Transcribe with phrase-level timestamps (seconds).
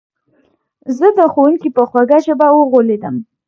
[0.97, 3.15] زه د ښوونکي په خوږه ژبه وغولېدم.